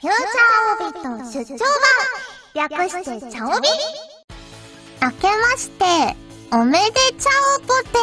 [0.00, 1.58] フューチャーオビット出張
[2.54, 3.68] 版略してチャオビ
[5.02, 5.84] 明けまして、
[6.50, 6.86] おめで
[7.18, 7.98] ちゃおぽて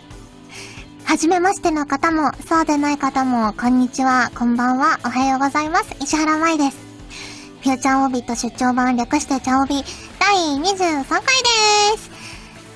[0.00, 5.94] ーはじめましての方も、そうでない方も、こんにちは、こんばんは、おはようございます。
[6.00, 6.78] 石原舞です。
[7.62, 9.84] フューチャーオビット出張版略してチャオビ
[10.18, 12.10] 第23回でーす。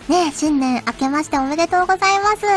[0.09, 2.43] ね、新年明けましておめでとうございます。
[2.43, 2.51] とい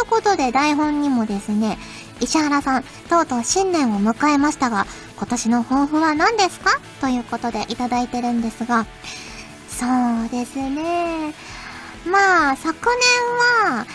[0.00, 1.76] うことで台本にもですね、
[2.20, 4.86] 石原さん、とうとう新年を迎えましたが、
[5.20, 6.80] 今年の抱負は何ですか？
[7.02, 8.86] ということでいただいてるんですが、
[9.68, 11.34] そうですね。
[12.06, 12.88] まあ、昨
[13.66, 13.86] 年は、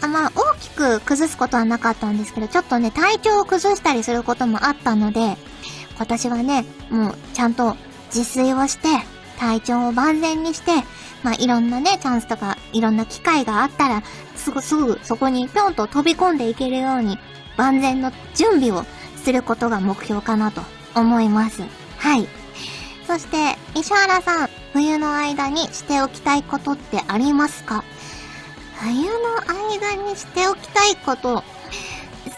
[0.00, 5.36] あまあ、大きく崩すことはなかったんですけど、ちょっとね、体調を崩したりすることもあったので、
[5.96, 8.88] 今年はね、もう、ちゃんと自炊をして、
[9.38, 10.72] 体調を万全にして、
[11.22, 14.02] まあ、いろんなね、チャンスとか、いろんな機会があったら、
[14.34, 17.18] すぐすぐそこにぴょんと飛び込んでいけるように、
[17.58, 18.86] 万全の準備を
[19.22, 20.60] することが目標かなと
[20.94, 21.62] 思います。
[21.98, 22.28] はい。
[23.06, 27.84] そして、石原さん、冬の間にしておきたいことってありますか？
[28.80, 29.10] 冬の
[29.46, 31.44] 間にしておきたいこと、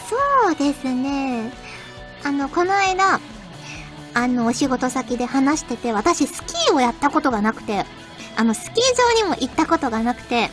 [0.08, 1.50] そうですね。
[2.22, 3.20] あの、この間、
[4.14, 7.86] あの、お仕事先で話してて、私スキーをやったことがなくて、
[8.36, 10.50] あの、スキー場にも行ったことがなくて、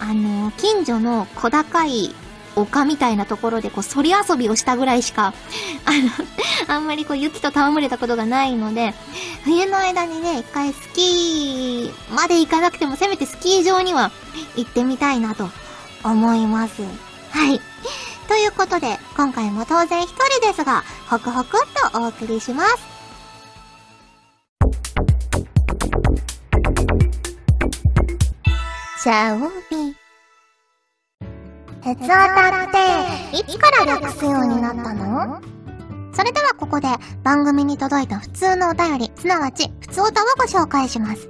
[0.00, 2.14] あの、近所の小高い
[2.56, 5.34] 丘みたいなところでこう、そり遊びをしたぐらいしか、
[5.84, 5.90] あ
[6.68, 8.94] の、あんまりこう、雪と戯れたことがないので、
[9.44, 14.10] 冬の間にね、一回スキーまで行かなくても、せめてスキー場には
[14.56, 15.48] 行ってみたいなと
[16.02, 16.82] 思います。
[17.30, 17.60] はい。
[18.28, 22.94] ということで、今回も当然一人ですが、ホクホクっとお送りします。
[29.02, 30.03] シャオビ。
[31.84, 35.42] 鉄オタって、いつから略すようになったの？
[36.14, 36.88] それではここで
[37.22, 41.28] 番組に届いた普通のお便り、すなわち普通おたをご紹介します。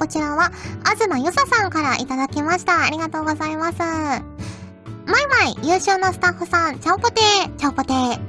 [0.00, 0.50] こちらは、
[0.82, 2.82] あずまゆささんからいただきました。
[2.82, 3.78] ありがとうございます。
[3.78, 4.22] マイ
[5.28, 8.20] マイ、優秀なスタッフさん、チャオポテー、チャオポテー。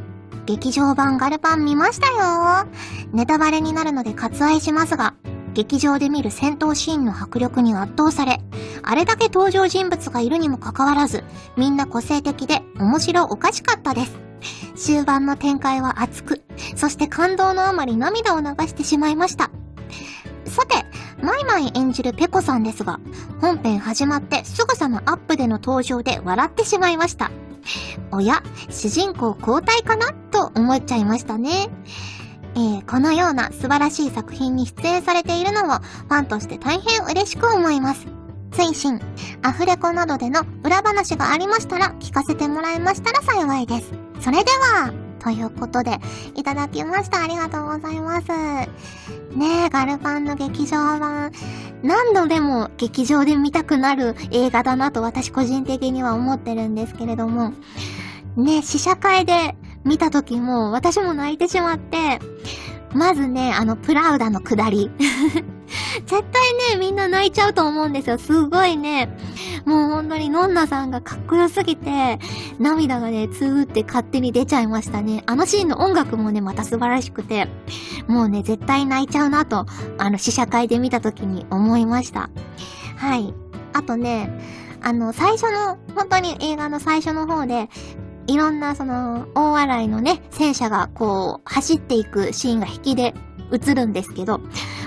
[0.45, 2.67] 劇場版ガルパン見ましたよ。
[3.13, 5.15] ネタバレになるので割愛しますが、
[5.53, 8.41] 劇場で見る戦闘シーンの迫力に圧倒され、
[8.81, 11.23] あれだけ登場人物がいるにもかかわらず、
[11.55, 14.17] みんな個性的で面白おかしかったです。
[14.75, 16.43] 終盤の展開は熱く、
[16.75, 19.51] そして感動のあまり涙を流してしまいました。
[20.45, 20.85] さて、
[21.23, 22.99] マイマイ演じるペコさんですが、
[23.39, 27.31] 本編始まってすぐさまアップでの登場で笑ってしまいました。
[28.11, 30.13] おや、主人公交代かな？
[30.31, 31.69] と思っちゃいましたね。
[32.55, 38.07] えー、このような素晴らしい作品に出演されているのもファンとして大変嬉しく思います。
[38.51, 38.99] 推進、
[39.41, 43.91] アフレコなどでの裏話がありましたら聞かせてもらえましたら幸いです。
[44.19, 45.99] それでは、ということで、
[46.35, 47.23] いただきました。
[47.23, 48.27] ありがとうございます。
[48.27, 51.31] ねえ、ガルパンの劇場版、
[51.81, 57.53] 何度でも劇場で見たくなる映画だなと私個人的には思ってるんですけれども、
[58.37, 59.55] ね、試写会で
[59.85, 62.19] 見た時も私も泣いてしまって、
[62.93, 64.91] まずね、あの、プラウダの下り。
[66.05, 68.17] 絶対ね、みんな泣いちゃうと思うんですよ。
[68.17, 69.15] すごいね、
[69.65, 72.19] もう本当にノンナさんがかっこよすぎて、
[72.59, 75.23] 涙がね、ツーって勝手に出ちゃいましたね。
[75.25, 77.47] あのシーンの音楽もね、また素晴らしくて、
[78.07, 79.65] もうね、絶対泣いちゃうなと、
[79.97, 82.29] あの、試写会で見た時に思いました。
[82.97, 83.33] はい。
[83.73, 84.29] あとね、
[84.81, 87.69] あの、最初の、本当に映画の最初の方で、
[88.27, 93.13] いろんなその、大笑いのね、戦車がこう、走っていくシーンが引きで
[93.51, 94.39] 映るんですけど、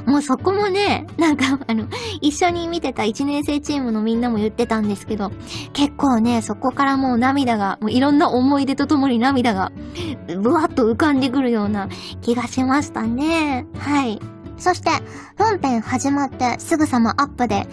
[0.06, 1.86] もうそこもね、なんかあの、
[2.20, 5.30] 一緒に見てた1年生チームのみんなも言ってたんですけど、
[5.72, 9.72] 結構ね、そこからもう涙が、もういろんな思い出とともに涙が、
[10.40, 11.88] ぶわっと浮かんでくるような
[12.22, 13.66] 気がしましたね。
[13.78, 14.20] はい。
[14.58, 14.90] そして、
[15.38, 17.66] 本編始まってすぐさまアップで、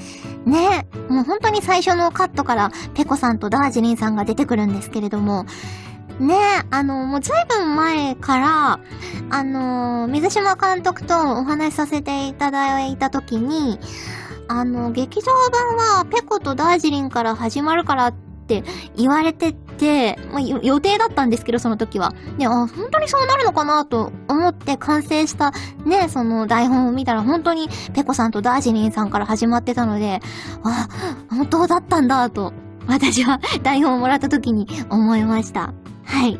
[0.45, 5.45] ね、もう本当に最初のカットからペコさんとダージリンさんが出てくるんですけれども、
[6.19, 6.35] ね
[6.69, 8.79] あの、もうずいぶん前から、
[9.29, 13.79] あの、水島監督とお話しさせていただいたときに、
[14.47, 18.63] あの、劇場版はペコとダージリンから始まるからって
[18.95, 22.13] 言われてて、まあ、予定だったんですけど、その時は。
[22.37, 25.51] ね、あ、本当にそうなるのかなと思って完成した
[25.85, 30.21] ね、その台本を見たら本当にペコさんとダージリンさんから始まってたので、
[30.63, 30.87] あ、
[31.29, 32.53] 本当だったんだと、
[32.87, 35.73] 私は 台本をもらった時に思いました。
[36.05, 36.39] はい。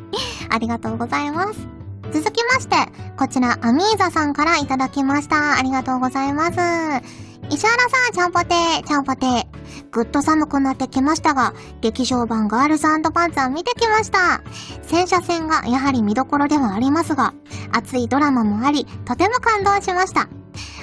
[0.50, 1.68] ありがとうございます。
[2.14, 2.76] 続きまして、
[3.18, 5.58] こちら、アミーザさんからいただきました。
[5.58, 7.33] ありがとうございます。
[7.50, 9.46] 石原さん、ちゃんぽてー、ちゃんぽてー。
[9.92, 14.42] ぐっと寒くなってきましたが、劇場版ガールズパンツァー見てきました。
[14.82, 17.34] 戦車戦がやはり見どころではありますが、
[17.72, 20.30] 熱いドラマもあり、とても感動しました。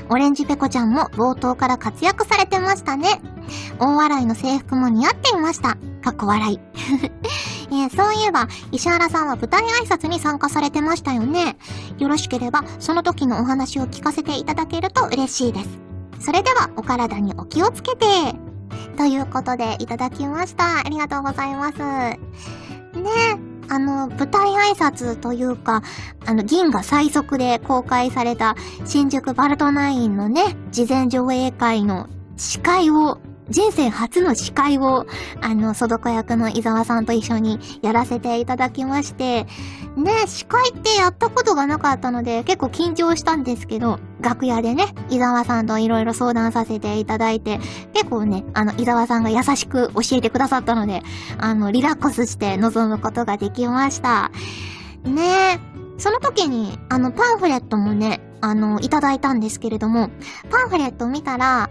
[0.09, 3.21] オレンジペコちゃんも冒頭から活躍されてましたね。
[3.79, 5.77] 大笑いの制服も似合っていました。
[6.03, 6.61] かっこ笑い。
[7.73, 11.57] えー、そういえば、石原さんは舞台挨拶に参加されてましたよね。
[11.99, 15.89] よろしければ、その時のお話を聞かせていただけると嬉しいです。
[16.20, 18.06] それでは、お体にお気をつけて。
[18.96, 20.81] ということで、いただきました。
[20.81, 21.78] ありがとうございます。
[21.78, 22.19] ね
[23.69, 25.82] あの、舞台挨拶というか、
[26.26, 33.19] あの、銀河最速で公開された新宿バルトナインのね、事前上映会の司会を
[33.50, 35.06] 人生初の司会を、
[35.40, 39.46] あの、そどこ役の伊沢さんと一緒にやらせていただきまして、
[39.96, 47.58] ね、司会ってやったことがなかったので、結構緊張したんですけど、楽屋でね、伊沢さんといろいろ相談させていただいて、
[47.93, 51.02] 結構ね、あの、伊沢さんが優しく教えてくださったので、
[51.38, 54.31] あの、リラックスして臨むことができました。
[55.05, 60.08] ねえその時に、あの、パンフレットもね、あの、いただいたんですけれども、
[60.50, 61.69] パンフレット見たら、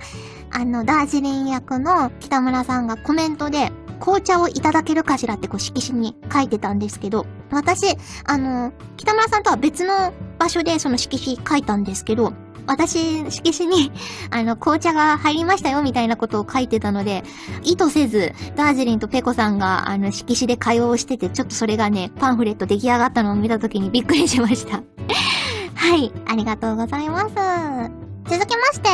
[0.52, 12.34] あの、ダージリン役の北村さんがコメントで、紅茶をいただけるかしらってこう色紙に書いてたんですけど、私、あの、北村さんとは別の場所でその色紙書いたんですけど、
[12.70, 13.92] 私、色紙に、
[14.30, 17.24] あの、紅茶が入りましたよ、みたいなことを書いてたので、
[17.64, 24.84] 意図せず、ダージリンとペコさんが、あの、色紙で会話をしてて、ちょっとそれがね、パンフレット出来上がったのを見た時にびっくりしました。
[25.74, 27.99] はい、ありがとうございます。
[28.30, 28.90] 続きまして、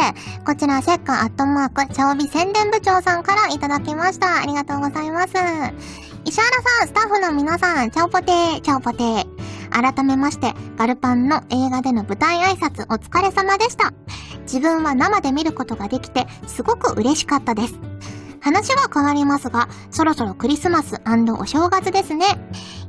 [0.45, 4.41] こちら、セッカーアットマーク、茶帯宣伝部長さんからいただきました。
[4.41, 5.33] ありがとうございます。
[6.23, 6.49] 石原
[6.79, 9.25] さん、スタッフの皆さん、チャオポテー、チャオポテー。
[9.71, 13.91] 改めまして、ガルパンの映画での舞台挨拶お疲れ様でした。
[14.43, 17.75] 自分は生で見ることができて、すごく嬉しかったです。
[18.41, 21.01] 話は変わりますが、そろそろクリスマス
[21.39, 22.25] お正月ですね。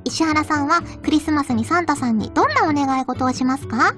[0.04, 3.94] 石原さんはクリスマスにサンタさんにどんなお願い事をしますか？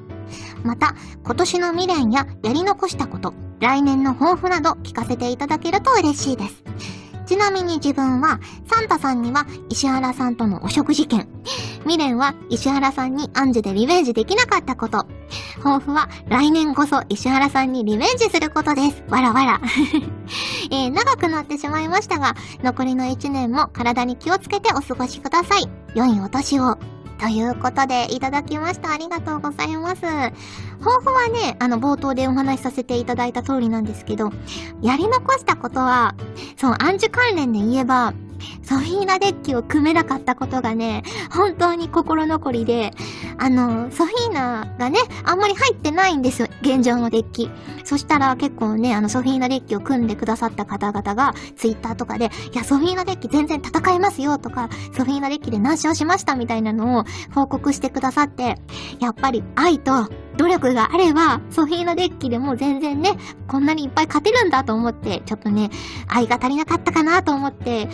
[0.62, 6.62] また、今年の未練ややり残したこと、来年の抱負など聞かせていただけると嬉しいです。
[7.26, 11.28] ちなみに自分は、サンタさんには石原さんとのお食事券。
[11.80, 15.06] 未練は石原さんにアンジュでリベンジできなかったこと。
[15.62, 19.02] 抱負は来年こそ石原さんにリベンジすることです。
[19.08, 19.60] わらわら。
[20.70, 25.68] えー、長くなってしまいましたが、残りの1年も体に気をつけてお過ごしください。
[25.94, 26.78] 良いお年を。
[27.18, 28.92] ということで、いただきました。
[28.92, 30.02] ありがとうございます。
[30.80, 34.30] 方法はね、あの、冒頭でお話しさせていただいた通りなんですけど、
[34.80, 36.14] やり残したことは、
[36.56, 38.14] その、暗示関連で言えば、
[38.62, 42.92] ソフィーナデッキを組めなかったことがね、本当に心残りで、
[43.38, 47.50] あの、ソフィーナがね、あんまり入ってないんですよ、現状のデッキ。
[47.84, 56.36] そしたら結構ね、あの、ソフィーナデッキを組んでくださった方々が、ツイッターとかで、いや、ソフィーナデッキ全然戦えますよとか、ソフィーナデッキで何勝しました？
[56.36, 57.04] みたいなのを
[57.34, 58.56] 報告してくださって、
[59.00, 65.70] やっぱり愛と努力があれば、ソフィーナデッキでも全然ね、こんなにいっぱい勝てるんだと思って、ちょっとね、
[66.08, 67.88] 愛が足りなかったかなと思って、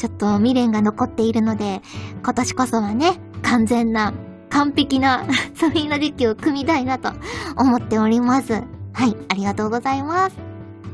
[0.00, 1.82] ちょっと未練が残っているので、
[2.22, 4.14] 今年こそはね、完全な、
[4.48, 7.12] 完璧なソフィーナデッキを組みたいなと
[7.58, 8.54] 思っております。
[8.94, 10.36] はい、ありがとうございます。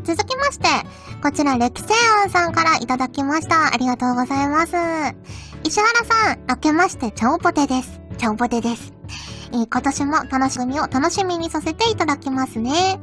[0.02, 0.66] 続きまして、
[1.22, 1.88] こちら、レキセ
[2.24, 3.72] オンさんからいただきました。
[3.72, 4.74] ありがとうございます。
[5.62, 8.00] 石原さん、明けまして、チャオポテです。
[8.18, 8.92] チャオポテです。
[9.56, 13.00] えー、今年も楽しみを楽しみにさせていただきますね。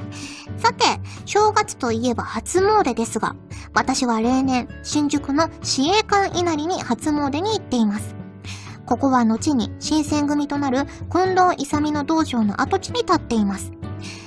[0.57, 0.83] さて、
[1.25, 3.36] 正月といえば初詣ですが、
[3.74, 8.15] 私は例年、新宿の市営館稲荷に初詣に行っています。
[8.86, 13.72] ここは後に新選組となる近藤勇の道場の跡地に立っています。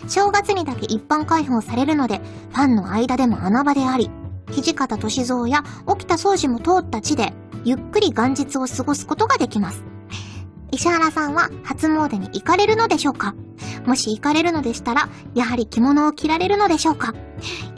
[0.09, 4.11] 正月にだけ一般開放されるので、ファンの間でも穴場であり、
[4.51, 7.33] 土方歳三や沖田総司も通った地で、
[7.65, 9.96] ゆっくり元日を過ごすことができます。
[10.73, 13.35] 石原さんは初詣に行かれるのでしょうか？
[13.87, 17.15] もし行かれるのでしたら、やはり着物を着られるのでしょうか？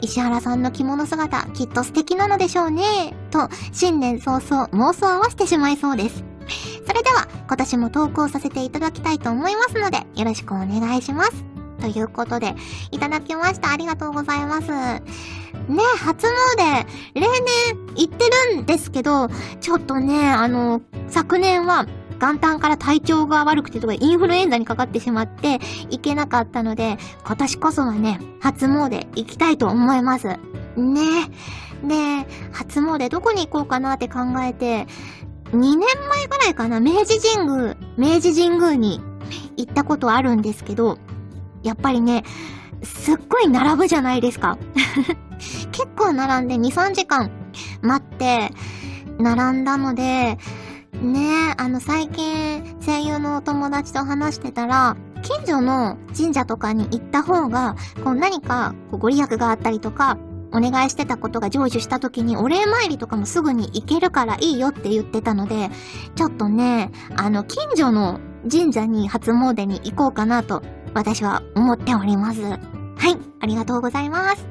[0.01, 3.13] 石原さんの着物姿、きっと素敵なのでしょうね。
[3.31, 6.23] と、新年早々妄想を合わせてしまいそうです。
[6.87, 11.45] それでは、今年も投稿させていただきたいと思いますので、よろしくお願いします。
[11.79, 12.55] ということで、
[12.91, 13.71] いただきました。
[13.71, 14.67] ありがとうございます。
[15.69, 17.29] ね初詣、例年
[17.95, 19.29] 行ってるんですけど、
[19.61, 21.85] ちょっとね、あの、昨年は
[22.19, 25.59] 元旦から体調が悪くてとかインフルエンザにかかってしまって
[25.89, 30.27] 行けなかったので、今年こそはね、初詣行きたいと思います。
[30.27, 30.37] ね
[31.83, 34.87] で、初詣どこに行こうかなって考えて、
[35.51, 39.01] 2年前ぐらいかな、明治神宮、明治神宮に
[39.55, 40.97] 行ったことあるんですけど、
[41.63, 42.23] やっぱりね、
[42.83, 44.57] すっごい並ぶじゃないですか。
[45.71, 47.31] 結構並んで2、3時間
[47.81, 48.51] 待って、
[49.17, 50.37] 並んだので、
[51.01, 60.17] ねえ、あの最近声優のお友達と話してたら、近所の神社とかに行った方が、こう何かこうご利益があったりとか、
[60.51, 65.69] お願いしてたことが成就した時にお礼参りとかもすぐに行けるからいいよって言ってたので、
[66.15, 68.19] ちょっとね、あの、近所の
[68.49, 70.63] 神社に初詣に行こうかなと、
[70.99, 72.41] 私は思っております。
[72.41, 72.59] はい、
[73.39, 74.45] ありがとうございます。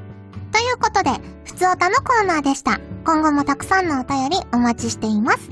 [0.51, 1.11] ということで、
[1.45, 2.81] ふつおたのコーナーでした。
[3.05, 5.51] 今後もたくさんのお便りお待ちしています。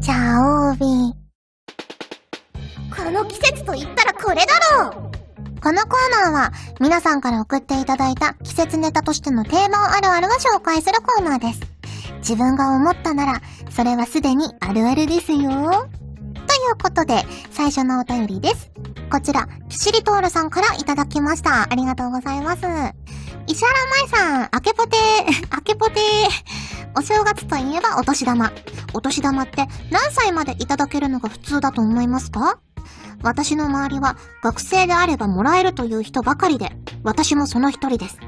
[0.00, 1.18] じゃあ、オービー。
[2.96, 4.92] この季節と言ったらこれだろう
[5.62, 11.77] このコーナーは皆さんから送っていただいた季節ネタとしての定番あるあるを紹介するコーナーです。
[12.18, 15.40] 自分が思ったなら、それはすでにあるあるですよ。
[15.40, 15.50] とい
[16.72, 18.70] うことで、最初のお便りです。
[19.10, 21.62] こちら、キシリトールさんからいただきました。
[21.70, 22.60] ありがとうございます。
[23.46, 26.98] 石原舞さん、あけぽてー、 あけぽてー。
[26.98, 28.50] お正月といえばお年玉。
[28.92, 32.58] お年玉って何歳までいただけるのが普通だと思いますか？
[33.22, 36.72] 私の周りは学生であればもらえるという人ばかりで、
[37.02, 38.18] 私もその一人です。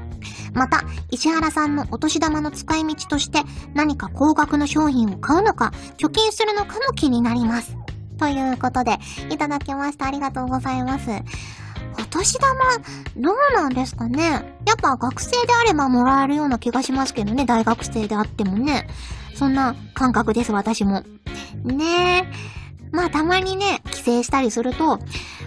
[0.53, 3.41] また、石原さんのお年玉の使い道として
[3.73, 7.77] 何か高額の商品を買うのか、貯金するのかも気になります。
[8.17, 8.99] ということで、
[9.29, 10.05] いただきました。
[10.05, 11.09] ありがとうございます。
[11.99, 12.53] お年玉、
[13.17, 14.23] どうなんですかね？
[14.65, 18.87] やっぱ学生であればもらえるような気がしますけどね、大学生であってもね。
[19.35, 21.03] そんな感覚です、私も。
[21.63, 22.61] ねえ。
[22.91, 24.99] まあたまにね、帰省したりすると、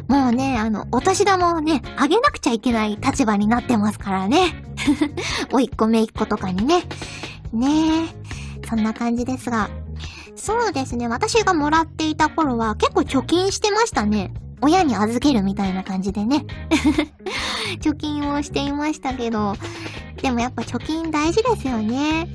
[0.08, 4.62] もうね、あの、お年玉をね、あげなくちゃいけない立場になってますからね。
[5.52, 6.82] おいっ子めいっ子とかにね。
[7.52, 8.66] ねえ。
[8.68, 9.68] そんな感じですが。
[10.36, 14.34] そうですね、私がもらっていた頃は結構貯金してましたね。
[14.60, 16.44] 親に預けるみたいな感じでね。
[17.80, 19.54] 貯金をしていましたけど、
[20.20, 22.28] でもやっぱ貯金大事ですよね。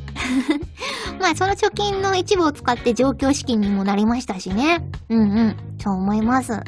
[1.19, 4.83] まあその貯金の一部を使って上京資金にもなりましたしね。
[5.09, 5.55] うんうん。
[5.79, 6.61] そう思います。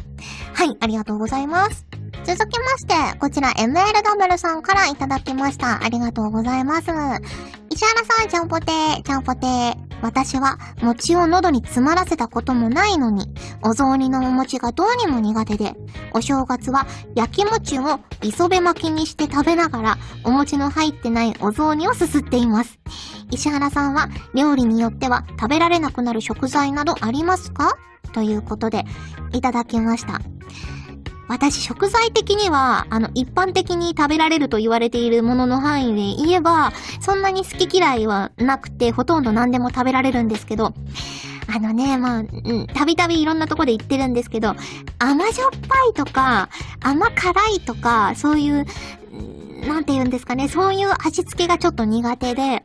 [0.62, 1.91] はい、ありがとうございます。
[2.24, 5.84] 続きまして、こちら MLW さんからいただきました。
[5.84, 6.88] ありがとうございます。
[7.70, 9.76] 石原さん、ちゃんぽてー、ちゃんぽてー。
[10.02, 13.28] 私は餅を喉に詰まらせたこともないのに、
[13.64, 15.76] お雑煮のお餅がどうにも苦手で、
[16.14, 22.80] お正月は焼き餅を磯辺巻きにして食べながら、お餅の入ってないお雑煮をすすっています。
[23.30, 27.78] 石原さんは料理によっては食べられなくなる食材などありますか？
[28.14, 28.86] ということで、
[29.34, 30.20] いただきました。
[31.28, 40.74] 私、食材的には、あの、一般的に食べられると言われているものの範囲で言えば、そんなに好き嫌いはなくて、ほとんど何でも食べられるんですけど、
[41.54, 44.56] あのね、まあ、うん、たびたびいろんなとこで言ってるんですけど、
[45.00, 46.50] 甘じょっぱいとか、
[46.82, 48.66] 甘辛いとか、そういう、
[49.68, 52.64] なんて言うんですかね、そういう味付けがちょっと苦手で、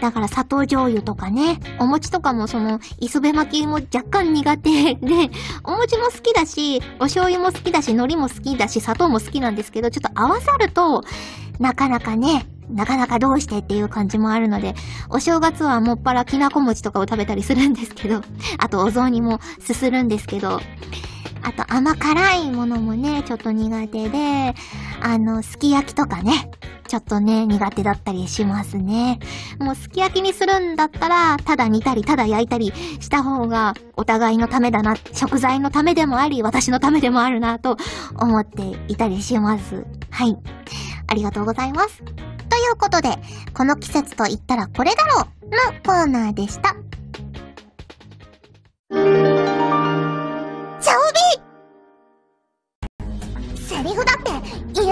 [0.00, 5.30] だから砂糖醤油とかね、お餅とかもその、磯辺巻きも若干苦手で、
[5.64, 11.04] お餅も好きだし、お醤油も好きだし、海苔も好きだし、砂糖も好きなんですけど、ちょっと合わさると、
[11.58, 14.74] なかなかね、なかなかどうしてっていう感じもあるので、
[15.10, 18.22] お正月はもっぱらきなこ餅とかを食べたりするんですけど、
[18.58, 20.60] あとお雑煮もすするんですけど、
[21.42, 24.54] あと甘辛いものもね、ちょっと苦手で、
[25.00, 26.50] あの、すき焼きとかね、
[26.88, 29.18] ちょっとね、苦手だったりしますね。
[29.58, 37.76] もうすき焼きにするんだったら、ただ煮たり、ただ焼いたりした方が、お互いのためだな、食材のためでもあり、私のためでもあるな、と
[38.18, 39.84] 思っていたりします。
[40.10, 40.36] はい。
[41.06, 42.02] ありがとうございます。
[42.02, 43.16] ということで、
[43.54, 46.76] この季節と言ったらこれだろうのコーナーでした。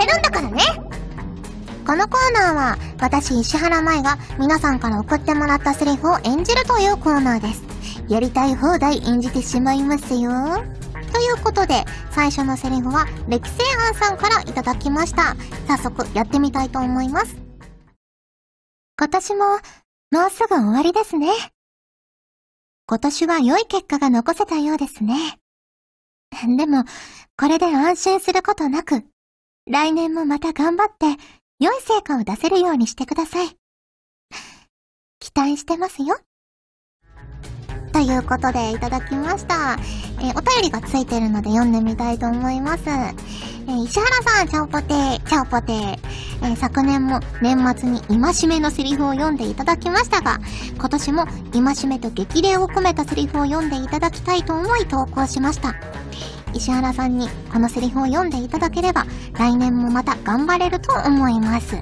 [0.01, 0.61] 言えるんだからね
[1.87, 7.65] このコーナーは、私石原舞が皆さんから送ってもらったセリフを演じるというコーナーです。
[8.09, 10.31] やりたい放題演じてしまいますよ。
[11.13, 15.35] ということで、最初のセリフは、歴世庵さんからいただきました。
[15.67, 17.37] 早速、やってみたいと思います。
[18.97, 19.45] 今年も、
[20.13, 21.29] もうすぐ終わりですね。
[22.87, 25.41] 今年は良い結果が残せたようですね。
[26.57, 26.85] でも、
[27.37, 29.03] これで安心することなく、
[29.67, 31.07] 来年もまた頑張って、
[31.59, 33.49] 良い成果を出せるようにしてください。
[35.21, 36.19] 期待してますよ。
[37.93, 39.77] ということでいただきました。
[40.21, 42.89] えー、お便りがついてるので読んでみたいと思います。
[42.89, 45.99] えー、石原さん、チャオポテー、チャオポテー。
[46.43, 50.39] えー、昨年も年末に戒めのセリフを読んでいただきましたが、
[50.77, 55.75] 今年も戒めと激励を込めたセリフを読んでいただきたいと思い投稿しました。
[56.55, 59.05] 石原さんにこのセリフを読んでいただければ、
[59.35, 61.77] 来年もまた頑張れると思います。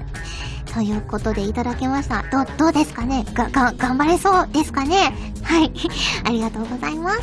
[0.73, 2.23] ということでいただきました。
[2.31, 3.25] ど、どうですかね？
[3.33, 5.13] が、が、頑張れそうですかね？
[5.43, 5.73] はい。
[6.25, 7.19] ありがとうございます。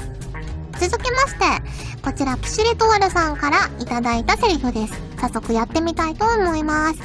[0.88, 4.95] 続きまして、こちらプシリトワルさんからいただいたセリフです。
[5.21, 7.00] 早速やってみたいと思います。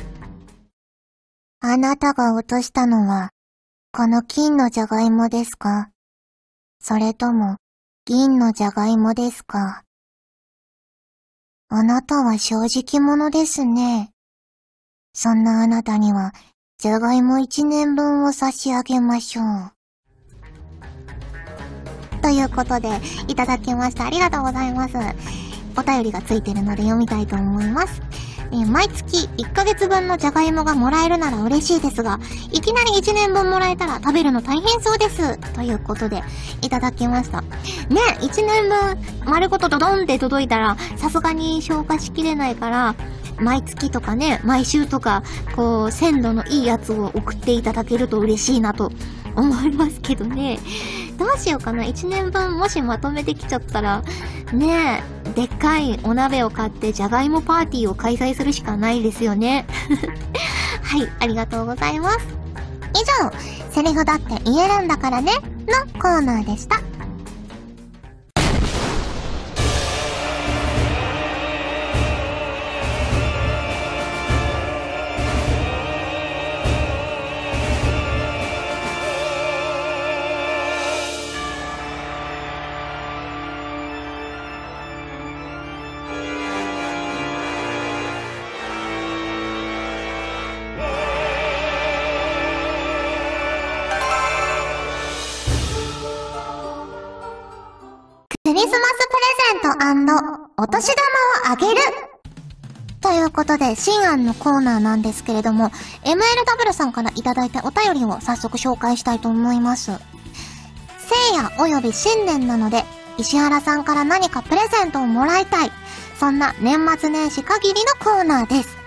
[1.62, 3.30] あなたが落としたのは、
[3.94, 5.90] この金のじゃがいもですか？
[6.82, 7.58] それとも、
[8.06, 9.84] 銀のじゃがいもですか？
[11.74, 14.12] あなたは正直者ですね。
[15.14, 16.34] そんなあなたには、
[16.78, 19.72] じゃがいも一年分を差し上げましょう。
[22.22, 22.90] ということで、
[23.30, 24.06] いただきました。
[24.06, 24.98] ありがとうございます。
[25.78, 28.02] お便りがついてるので読みたいと思います。
[28.54, 32.20] え、毎月1ヶ月分のじゃがいもがもらえるなら嬉しいですが、
[32.52, 35.38] いきなり1年分もらえたら食べるの大変そうです。
[35.54, 36.22] ということで、
[36.62, 37.42] いただきました。
[37.42, 37.48] ね、
[38.20, 42.96] 1年分丸ごとドドンって届いたら、さすがに消化しきれないから、
[43.40, 45.24] 毎月とかね、毎週とか、
[45.56, 48.92] こう、鮮度のいいやつを送っていただけると嬉しいなと
[49.36, 50.60] 思いますけどね。
[51.18, 51.84] どうしようかな。
[51.84, 54.04] 1年分もしまとめてきちゃったら、
[54.54, 59.66] ねえ、でっかいお鍋を買ってじゃがいもパーティーを開催するしかないですよね。
[60.84, 62.20] はい、ありがとうございます。
[62.94, 63.32] 以上、
[63.72, 65.34] セリフだって言えるんだからね、
[65.68, 66.91] のコーナーでした。
[100.72, 101.82] 年玉をあげる
[103.02, 105.70] ということで、新案のコーナーなんですけれども、
[106.04, 109.92] MLW さんからいただいたお便りを早速紹介したいと思います。
[111.00, 112.86] 聖夜及び新年なので、
[113.18, 115.72] 石原さんから何かプレゼントをもらいたい。
[116.18, 118.78] そんな年末年始限りのコーナーです。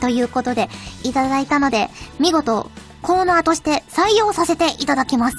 [0.00, 0.68] ということで、
[1.04, 5.38] いただいたので、見事、コーナーとして採用させていただきます。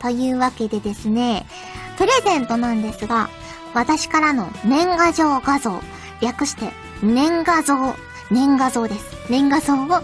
[0.00, 1.46] というわけでですね、
[1.98, 3.28] プレゼントなんですが、
[3.74, 5.80] 私からの年賀状画像、
[6.20, 7.96] 略して年賀像、
[8.30, 9.14] 年賀像です。
[9.28, 10.02] 年賀像を3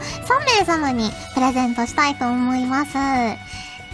[0.59, 2.92] 名様にプレゼントしたいと思います。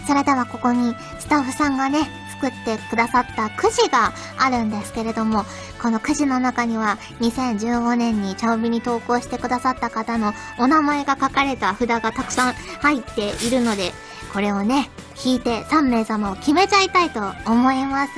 [0.07, 2.09] それではここにスタッフさんがね、
[2.39, 5.45] 作ってくださったくじがあるんですけれども、
[5.81, 13.91] このくじの中には2015年にチャオビに投稿してくださった方のお名前が書かれた札がたくさん入っているので、
[14.33, 14.89] これをね、
[15.23, 18.13] 引いて3名様を決めちゃいたいと思います。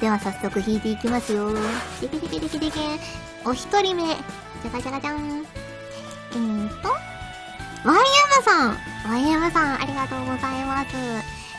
[0.00, 1.52] では早速引いていきますよ。
[2.00, 2.80] デキデキデキデキ。
[3.44, 4.02] お一人目。
[4.04, 5.44] じゃがじゃがじゃん。
[6.32, 6.88] えーと、
[7.84, 8.76] YM さん。
[9.04, 10.90] YM さん、ありがとうございます。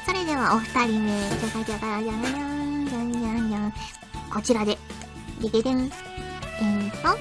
[0.05, 1.29] それではお二人目。
[1.29, 3.73] じゃがじゃがじゃがじゃん、じゃんじゃんじゃん。
[4.29, 4.77] こちらで。
[5.41, 5.91] デキデン。
[6.59, 7.17] えーと、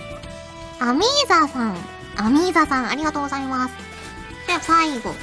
[0.85, 1.77] アミーザさん。
[2.17, 3.75] アミーザさん、ありがとうございます。
[4.47, 5.14] では最後。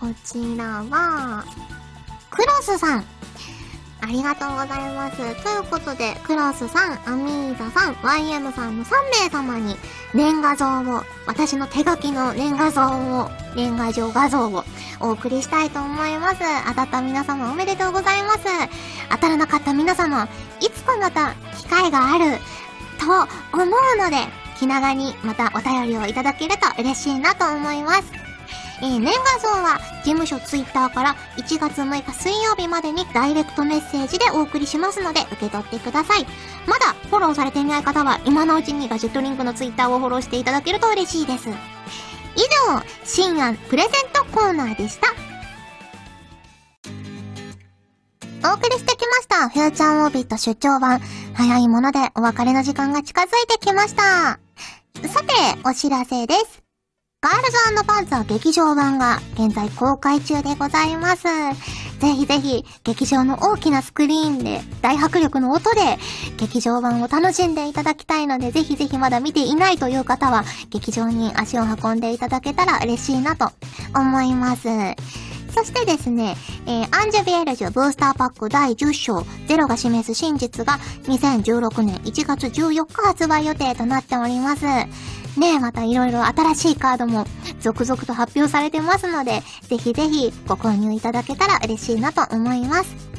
[0.00, 1.44] こちらは、
[2.30, 3.04] クロスさん。
[4.00, 5.18] ありがとうございます。
[5.18, 9.76] ということで、クロスさん、アミーザさん、YM さんの3名様に
[10.14, 12.86] 年賀状を、私の手書きの年賀状
[13.20, 14.64] を、年賀状画像を
[15.00, 16.36] お送りしたいと思います。
[16.68, 18.40] 当たった皆様おめでとうございます。
[19.10, 20.28] 当たらなかった皆様、
[20.60, 22.38] いつかまた機会がある
[22.98, 23.06] と
[23.52, 23.68] 思う
[24.02, 24.16] ので、
[24.58, 28.19] 気長にまたお便りをいただけると嬉しいなと思います。
[28.82, 36.26] えー、年画像は事務所ツイッターから1月6日水曜日までにダイレクトメッセージでお送りしますので受け取ってください。
[36.66, 41.48] まだフォローされていない方は今のうちにガジェットリンクのツイッターをフォローしていただけると嬉しいです。
[41.48, 41.52] 以
[42.68, 45.08] 上、新案プレゼントコーナーでした。
[48.42, 49.48] お送りしてきました。
[49.50, 51.00] フューチャーオービット出張版。
[51.34, 54.38] 早いものでお別れの時間が近づいてきました。
[55.08, 56.59] さて、お知らせです。
[57.22, 61.24] ガールズパンツは劇場版が現在公開中でございます。
[61.98, 65.98] ぜひぜひ、劇場の大きなスクリーンで、大迫力の音で、
[66.38, 73.50] 劇場版を楽しんでいただきたいので、ぜひぜひまだ見ていないという方は、劇場に足を運んでいただけたら嬉しいなと
[73.94, 74.68] 思います。
[75.50, 76.36] そしてですね、
[76.66, 84.64] えー、アンジュビエルジュブースターパック第10章、ゼロが示す真実が2016年1月14日発売予定となっております。
[85.38, 87.24] ねえ、またいろいろ新しいカードも
[87.60, 93.09] 続々と発表されてますので、ぜひぜひご購入いただけたら嬉しいなと思います。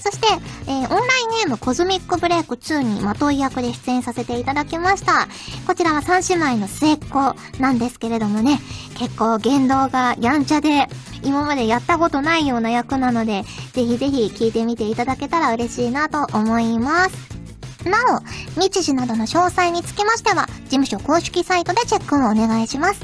[0.00, 0.26] そして、
[0.66, 0.96] えー、オンライン
[1.42, 5.28] ゲームコズミックブレイク2にまとい役で出演させていただきました。
[5.66, 8.58] こちらは三姉妹の末っ子なんですけれどもね、
[8.96, 10.88] 結構言動がやんちゃで、
[11.22, 17.30] 今までやったことないような役なので、ぜひぜひ聞いてみていただけたら嬉しいなと思います。
[17.88, 23.00] なお、日時などの詳細につきましては、事務所公式サイトでチェックをお願いします。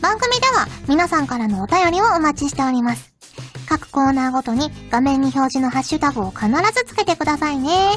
[0.00, 3.17] 番組では皆さんからのお便りをお待ちしております。
[3.68, 7.96] 各コーナーごとに画面に表示のハッシュタグを必ずつけてくださいね。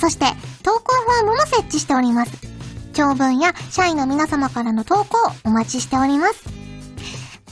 [0.00, 0.26] そして、
[0.64, 2.32] 投稿フォームも設置しております。
[2.92, 6.44] 長文や社員の皆様からの投稿をお待ちしております。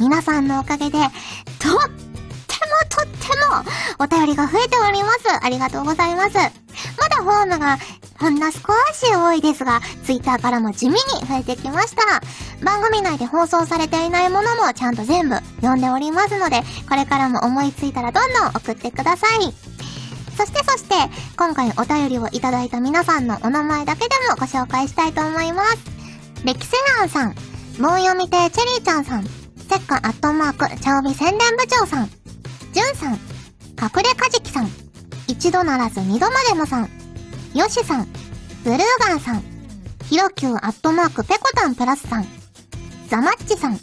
[0.00, 1.78] 皆さんのおかげで、とっても
[2.88, 5.44] とってもお便りが増えております。
[5.44, 6.34] ありがとうございます。
[6.34, 7.78] まだフォームが
[8.18, 8.58] ほんの少
[8.92, 12.20] し多いですが、ツイッターからも地味に増えてきました。
[12.62, 19.54] 番組内で放送されていないものもちゃんと全部読んでおりますので、これからも思いついたらどんどん送ってください。
[20.36, 20.94] そしてそして、
[21.36, 25.78] 今回お便りをいただいた皆さんのお名前だけでもご紹介したいと思います。
[26.44, 27.34] レキセランさん、
[27.78, 29.30] 棒読み亭チェリーちゃんさん、セ
[29.76, 32.10] ックアットマーク、チャオビ宣伝部長さん、
[32.72, 34.70] ジュンさん、隠れカジキさん、
[35.26, 36.90] 一度ならず二度までもさん、
[37.54, 38.08] ヨシさん、
[38.64, 39.42] ブルーガンさん、
[40.08, 42.39] ヒロキューアットマークペコタンプラスさん、
[43.10, 43.76] ザマッチさん、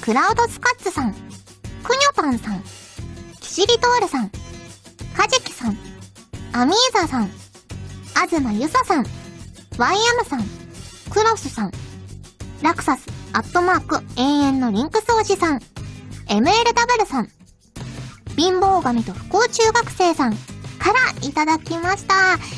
[0.00, 2.64] クラウドスカッツさん、クニョパンさん、
[3.40, 4.28] キシリトールさん、
[5.16, 5.78] カジキさん、
[6.52, 7.30] アミーザさん、
[8.20, 9.06] アズマユサさん、
[9.78, 10.40] ワイアムさん、
[11.10, 11.70] クロスさん、
[12.60, 15.60] ラクサス、アットマーク、永遠のリンク掃除さん、
[16.26, 17.28] MLW さん、
[18.36, 22.14] 貧乏神と不幸中学生さん、からいただきました。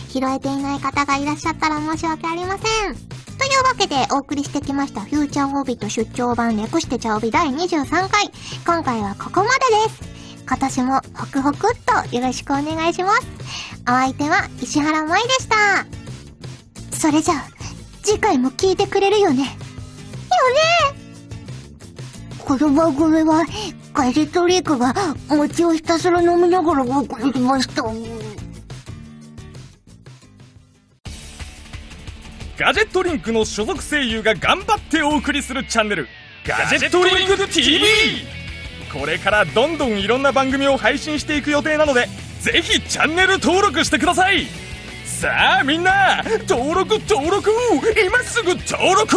[0.08, 3.07] 拾えていない方がいらっしゃったら申し訳ありません。
[3.38, 8.30] というわけでお送りしてきましたフューチャーホビット出張版略してチャオビ第23回。
[8.66, 10.18] 今回はここまでです。
[10.46, 13.26] 今年もホクホクっとよろしくお願いします。
[13.82, 15.86] お相手は石原舞でした。
[16.96, 17.46] それじゃあ、
[18.02, 19.44] 次回も聞いてくれるよね。
[19.44, 19.56] よね
[22.38, 23.44] この番組は
[23.92, 24.94] ガジェットリークが
[25.28, 27.84] 餅をひたすら飲みながらお送りしました。
[32.58, 36.08] ガジェットリンクの所属声優が頑張ってお送りするチャンネル
[36.44, 37.84] ガジェットリンク TV
[38.92, 42.08] これからどんどんいろんな番組を配信していく予定なので
[42.40, 44.46] ぜひチャンネル登録してください。
[45.04, 47.50] さあみんな登録登録。
[48.04, 49.16] 今すぐ登録